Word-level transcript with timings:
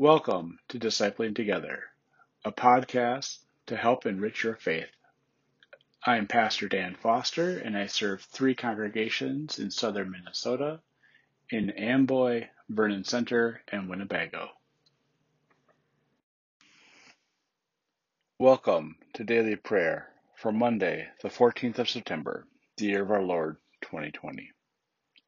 Welcome 0.00 0.58
to 0.68 0.78
Discipling 0.78 1.36
Together, 1.36 1.82
a 2.42 2.50
podcast 2.50 3.36
to 3.66 3.76
help 3.76 4.06
enrich 4.06 4.42
your 4.42 4.56
faith. 4.56 4.88
I 6.06 6.16
am 6.16 6.26
Pastor 6.26 6.68
Dan 6.68 6.94
Foster, 6.94 7.58
and 7.58 7.76
I 7.76 7.84
serve 7.84 8.22
three 8.22 8.54
congregations 8.54 9.58
in 9.58 9.70
southern 9.70 10.10
Minnesota 10.10 10.80
in 11.50 11.68
Amboy, 11.68 12.48
Vernon 12.70 13.04
Center, 13.04 13.60
and 13.68 13.90
Winnebago. 13.90 14.48
Welcome 18.38 18.96
to 19.12 19.22
Daily 19.22 19.56
Prayer 19.56 20.08
for 20.34 20.50
Monday, 20.50 21.08
the 21.20 21.28
14th 21.28 21.78
of 21.78 21.90
September, 21.90 22.46
the 22.78 22.86
year 22.86 23.02
of 23.02 23.10
our 23.10 23.22
Lord 23.22 23.58
2020. 23.82 24.50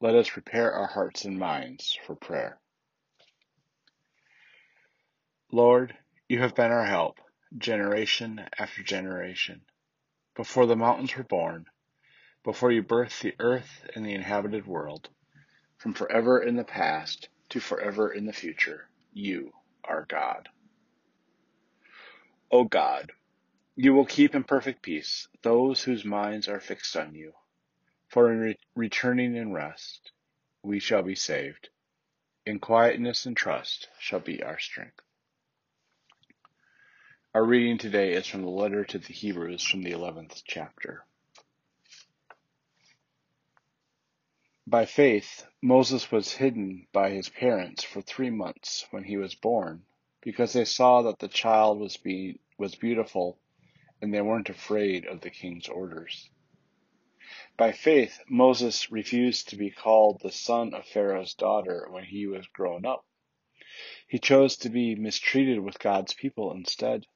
Let 0.00 0.14
us 0.14 0.30
prepare 0.30 0.72
our 0.72 0.86
hearts 0.86 1.26
and 1.26 1.38
minds 1.38 1.98
for 2.06 2.14
prayer. 2.14 2.58
Lord, 5.54 5.94
you 6.30 6.38
have 6.38 6.54
been 6.54 6.70
our 6.70 6.86
help, 6.86 7.20
generation 7.58 8.42
after 8.58 8.82
generation. 8.82 9.60
Before 10.34 10.64
the 10.64 10.76
mountains 10.76 11.14
were 11.14 11.24
born, 11.24 11.66
before 12.42 12.72
you 12.72 12.82
birthed 12.82 13.20
the 13.20 13.34
earth 13.38 13.86
and 13.94 14.02
the 14.02 14.14
inhabited 14.14 14.66
world, 14.66 15.10
from 15.76 15.92
forever 15.92 16.42
in 16.42 16.56
the 16.56 16.64
past 16.64 17.28
to 17.50 17.60
forever 17.60 18.10
in 18.10 18.24
the 18.24 18.32
future, 18.32 18.88
you 19.12 19.52
are 19.84 20.06
God. 20.08 20.48
O 22.50 22.64
God, 22.64 23.12
you 23.76 23.92
will 23.92 24.06
keep 24.06 24.34
in 24.34 24.44
perfect 24.44 24.80
peace 24.80 25.28
those 25.42 25.82
whose 25.82 26.02
minds 26.02 26.48
are 26.48 26.60
fixed 26.60 26.96
on 26.96 27.14
you. 27.14 27.34
For 28.08 28.32
in 28.32 28.40
re- 28.40 28.58
returning 28.74 29.36
in 29.36 29.52
rest, 29.52 30.12
we 30.62 30.78
shall 30.78 31.02
be 31.02 31.14
saved. 31.14 31.68
In 32.46 32.58
quietness 32.58 33.26
and 33.26 33.36
trust 33.36 33.90
shall 33.98 34.20
be 34.20 34.42
our 34.42 34.58
strength. 34.58 35.02
Our 37.34 37.46
reading 37.46 37.78
today 37.78 38.12
is 38.12 38.26
from 38.26 38.42
the 38.42 38.50
letter 38.50 38.84
to 38.84 38.98
the 38.98 39.14
Hebrews 39.14 39.64
from 39.64 39.80
the 39.82 39.92
11th 39.92 40.42
chapter. 40.44 41.06
By 44.66 44.84
faith, 44.84 45.46
Moses 45.62 46.12
was 46.12 46.34
hidden 46.34 46.88
by 46.92 47.08
his 47.08 47.30
parents 47.30 47.84
for 47.84 48.02
three 48.02 48.28
months 48.28 48.86
when 48.90 49.04
he 49.04 49.16
was 49.16 49.34
born, 49.34 49.86
because 50.20 50.52
they 50.52 50.66
saw 50.66 51.00
that 51.00 51.20
the 51.20 51.28
child 51.28 51.80
was, 51.80 51.96
be, 51.96 52.38
was 52.58 52.74
beautiful 52.74 53.40
and 54.02 54.12
they 54.12 54.20
weren't 54.20 54.50
afraid 54.50 55.06
of 55.06 55.22
the 55.22 55.30
king's 55.30 55.68
orders. 55.68 56.28
By 57.56 57.72
faith, 57.72 58.20
Moses 58.28 58.92
refused 58.92 59.48
to 59.48 59.56
be 59.56 59.70
called 59.70 60.20
the 60.20 60.32
son 60.32 60.74
of 60.74 60.84
Pharaoh's 60.84 61.32
daughter 61.32 61.86
when 61.88 62.04
he 62.04 62.26
was 62.26 62.46
grown 62.48 62.84
up. 62.84 63.06
He 64.06 64.18
chose 64.18 64.58
to 64.58 64.68
be 64.68 64.94
mistreated 64.94 65.60
with 65.60 65.78
God's 65.78 66.12
people 66.12 66.52
instead 66.52 67.06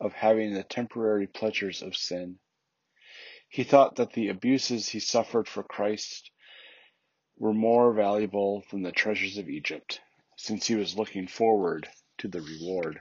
of 0.00 0.12
having 0.12 0.54
the 0.54 0.64
temporary 0.64 1.26
pleasures 1.26 1.82
of 1.82 1.96
sin. 1.96 2.38
He 3.48 3.64
thought 3.64 3.96
that 3.96 4.12
the 4.12 4.28
abuses 4.28 4.88
he 4.88 5.00
suffered 5.00 5.48
for 5.48 5.62
Christ 5.62 6.30
were 7.36 7.52
more 7.52 7.92
valuable 7.92 8.64
than 8.70 8.82
the 8.82 8.92
treasures 8.92 9.36
of 9.36 9.48
Egypt, 9.48 10.00
since 10.36 10.66
he 10.66 10.76
was 10.76 10.96
looking 10.96 11.26
forward 11.26 11.88
to 12.18 12.28
the 12.28 12.40
reward. 12.40 13.00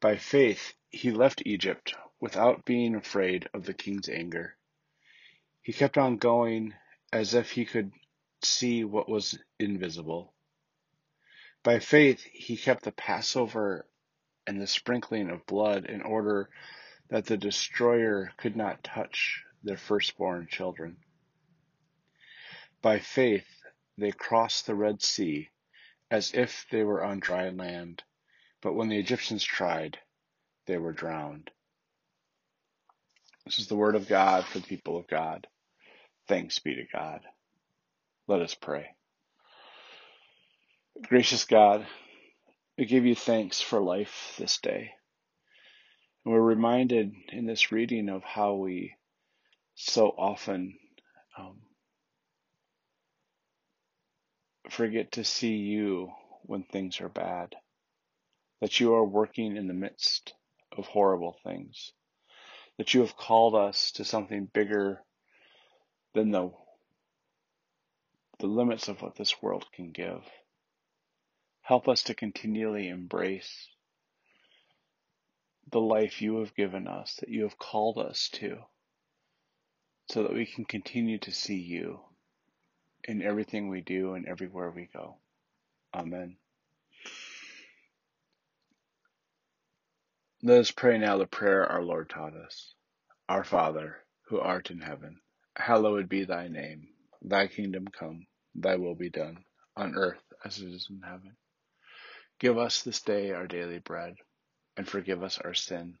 By 0.00 0.16
faith, 0.16 0.74
he 0.90 1.10
left 1.10 1.42
Egypt 1.44 1.94
without 2.20 2.64
being 2.64 2.94
afraid 2.94 3.48
of 3.52 3.64
the 3.64 3.74
king's 3.74 4.08
anger. 4.08 4.56
He 5.62 5.72
kept 5.72 5.98
on 5.98 6.18
going 6.18 6.74
as 7.12 7.34
if 7.34 7.50
he 7.50 7.64
could 7.64 7.92
see 8.42 8.84
what 8.84 9.08
was 9.08 9.38
invisible. 9.58 10.34
By 11.68 11.80
faith, 11.80 12.22
he 12.22 12.56
kept 12.56 12.84
the 12.84 12.92
Passover 12.92 13.86
and 14.46 14.58
the 14.58 14.66
sprinkling 14.66 15.28
of 15.28 15.44
blood 15.44 15.84
in 15.84 16.00
order 16.00 16.48
that 17.10 17.26
the 17.26 17.36
destroyer 17.36 18.32
could 18.38 18.56
not 18.56 18.82
touch 18.82 19.44
their 19.62 19.76
firstborn 19.76 20.46
children. 20.50 20.96
By 22.80 23.00
faith, 23.00 23.44
they 23.98 24.12
crossed 24.12 24.64
the 24.64 24.74
Red 24.74 25.02
Sea 25.02 25.50
as 26.10 26.32
if 26.32 26.64
they 26.70 26.84
were 26.84 27.04
on 27.04 27.20
dry 27.20 27.50
land, 27.50 28.02
but 28.62 28.72
when 28.72 28.88
the 28.88 28.98
Egyptians 28.98 29.44
tried, 29.44 29.98
they 30.64 30.78
were 30.78 30.94
drowned. 30.94 31.50
This 33.44 33.58
is 33.58 33.66
the 33.66 33.76
word 33.76 33.94
of 33.94 34.08
God 34.08 34.46
for 34.46 34.58
the 34.58 34.66
people 34.66 34.96
of 34.96 35.06
God. 35.06 35.46
Thanks 36.28 36.60
be 36.60 36.76
to 36.76 36.86
God. 36.90 37.20
Let 38.26 38.40
us 38.40 38.54
pray. 38.54 38.94
Gracious 41.06 41.44
God, 41.44 41.86
we 42.76 42.84
give 42.84 43.06
you 43.06 43.14
thanks 43.14 43.60
for 43.60 43.80
life 43.80 44.34
this 44.36 44.58
day. 44.58 44.90
And 46.24 46.34
we're 46.34 46.40
reminded 46.40 47.12
in 47.32 47.46
this 47.46 47.70
reading 47.70 48.08
of 48.08 48.24
how 48.24 48.54
we 48.54 48.94
so 49.76 50.08
often 50.08 50.76
um, 51.38 51.60
forget 54.70 55.12
to 55.12 55.24
see 55.24 55.54
you 55.54 56.10
when 56.42 56.64
things 56.64 57.00
are 57.00 57.08
bad, 57.08 57.54
that 58.60 58.80
you 58.80 58.94
are 58.94 59.04
working 59.04 59.56
in 59.56 59.68
the 59.68 59.74
midst 59.74 60.34
of 60.76 60.86
horrible 60.86 61.36
things, 61.44 61.92
that 62.76 62.92
you 62.92 63.00
have 63.00 63.16
called 63.16 63.54
us 63.54 63.92
to 63.92 64.04
something 64.04 64.48
bigger 64.52 65.00
than 66.14 66.32
the, 66.32 66.50
the 68.40 68.48
limits 68.48 68.88
of 68.88 69.00
what 69.00 69.14
this 69.14 69.40
world 69.40 69.64
can 69.72 69.92
give. 69.92 70.22
Help 71.68 71.86
us 71.86 72.04
to 72.04 72.14
continually 72.14 72.88
embrace 72.88 73.68
the 75.70 75.78
life 75.78 76.22
you 76.22 76.38
have 76.38 76.54
given 76.54 76.88
us, 76.88 77.16
that 77.20 77.28
you 77.28 77.42
have 77.42 77.58
called 77.58 77.98
us 77.98 78.30
to, 78.30 78.56
so 80.10 80.22
that 80.22 80.32
we 80.32 80.46
can 80.46 80.64
continue 80.64 81.18
to 81.18 81.30
see 81.30 81.58
you 81.58 82.00
in 83.04 83.20
everything 83.20 83.68
we 83.68 83.82
do 83.82 84.14
and 84.14 84.26
everywhere 84.26 84.70
we 84.70 84.88
go. 84.94 85.18
Amen. 85.94 86.38
Let 90.42 90.60
us 90.60 90.70
pray 90.70 90.96
now 90.96 91.18
the 91.18 91.26
prayer 91.26 91.66
our 91.66 91.82
Lord 91.82 92.08
taught 92.08 92.34
us. 92.34 92.72
Our 93.28 93.44
Father, 93.44 93.98
who 94.28 94.40
art 94.40 94.70
in 94.70 94.80
heaven, 94.80 95.20
hallowed 95.54 96.08
be 96.08 96.24
thy 96.24 96.48
name. 96.48 96.88
Thy 97.20 97.46
kingdom 97.46 97.88
come, 97.88 98.26
thy 98.54 98.76
will 98.76 98.94
be 98.94 99.10
done, 99.10 99.44
on 99.76 99.96
earth 99.96 100.22
as 100.46 100.60
it 100.60 100.68
is 100.68 100.88
in 100.88 101.02
heaven. 101.02 101.36
Give 102.38 102.56
us 102.56 102.82
this 102.82 103.00
day 103.00 103.32
our 103.32 103.48
daily 103.48 103.80
bread, 103.80 104.16
and 104.76 104.86
forgive 104.86 105.24
us 105.24 105.38
our 105.38 105.54
sin, 105.54 105.98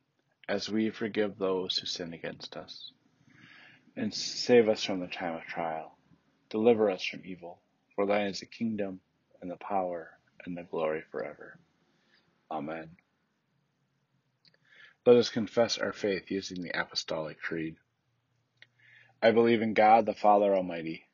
as 0.48 0.68
we 0.68 0.90
forgive 0.90 1.36
those 1.36 1.76
who 1.76 1.86
sin 1.86 2.12
against 2.12 2.56
us. 2.56 2.92
And 3.96 4.14
save 4.14 4.68
us 4.68 4.84
from 4.84 5.00
the 5.00 5.08
time 5.08 5.34
of 5.34 5.42
trial. 5.42 5.98
Deliver 6.48 6.90
us 6.90 7.04
from 7.04 7.22
evil, 7.24 7.60
for 7.96 8.06
thine 8.06 8.28
is 8.28 8.40
the 8.40 8.46
kingdom, 8.46 9.00
and 9.42 9.50
the 9.50 9.56
power, 9.56 10.12
and 10.46 10.56
the 10.56 10.62
glory 10.62 11.02
forever. 11.10 11.58
Amen. 12.50 12.90
Let 15.04 15.16
us 15.16 15.30
confess 15.30 15.76
our 15.76 15.92
faith 15.92 16.30
using 16.30 16.62
the 16.62 16.78
Apostolic 16.78 17.40
Creed. 17.40 17.76
I 19.20 19.32
believe 19.32 19.62
in 19.62 19.74
God 19.74 20.06
the 20.06 20.14
Father 20.14 20.54
Almighty, 20.54 21.04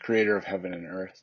creator 0.00 0.36
of 0.36 0.44
heaven 0.44 0.74
and 0.74 0.86
earth. 0.86 1.22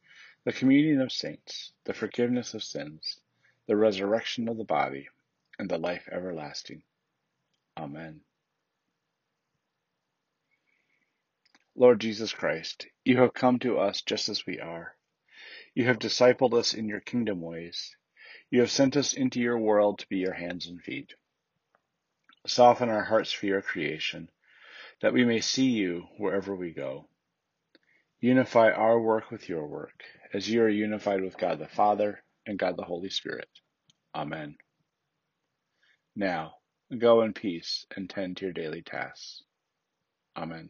the 0.45 0.53
communion 0.53 1.01
of 1.01 1.11
saints, 1.11 1.71
the 1.85 1.93
forgiveness 1.93 2.53
of 2.53 2.63
sins, 2.63 3.19
the 3.67 3.75
resurrection 3.75 4.49
of 4.49 4.57
the 4.57 4.63
body, 4.63 5.07
and 5.59 5.69
the 5.69 5.77
life 5.77 6.07
everlasting. 6.11 6.81
Amen. 7.77 8.21
Lord 11.75 12.01
Jesus 12.01 12.33
Christ, 12.33 12.87
you 13.05 13.17
have 13.17 13.33
come 13.33 13.59
to 13.59 13.79
us 13.79 14.01
just 14.01 14.29
as 14.29 14.45
we 14.45 14.59
are. 14.59 14.95
You 15.73 15.85
have 15.85 15.99
discipled 15.99 16.53
us 16.53 16.73
in 16.73 16.87
your 16.87 16.99
kingdom 16.99 17.41
ways. 17.41 17.95
You 18.49 18.59
have 18.59 18.71
sent 18.71 18.97
us 18.97 19.13
into 19.13 19.39
your 19.39 19.57
world 19.57 19.99
to 19.99 20.07
be 20.09 20.17
your 20.17 20.33
hands 20.33 20.67
and 20.67 20.81
feet. 20.81 21.13
Soften 22.45 22.89
our 22.89 23.03
hearts 23.03 23.31
for 23.31 23.45
your 23.45 23.61
creation, 23.61 24.29
that 25.01 25.13
we 25.13 25.23
may 25.23 25.39
see 25.39 25.69
you 25.69 26.07
wherever 26.17 26.55
we 26.55 26.71
go. 26.71 27.07
Unify 28.21 28.71
our 28.71 28.99
work 29.01 29.31
with 29.31 29.49
your 29.49 29.67
work, 29.67 30.03
as 30.33 30.49
you 30.49 30.61
are 30.63 30.69
unified 30.69 31.21
with 31.21 31.37
God 31.37 31.59
the 31.59 31.67
Father 31.67 32.23
and 32.45 32.59
God 32.59 32.77
the 32.77 32.83
Holy 32.83 33.09
Spirit. 33.09 33.49
Amen. 34.15 34.57
Now, 36.15 36.53
go 36.97 37.21
in 37.23 37.33
peace 37.33 37.85
and 37.95 38.09
tend 38.09 38.37
to 38.37 38.45
your 38.45 38.53
daily 38.53 38.83
tasks. 38.83 39.43
Amen. 40.37 40.69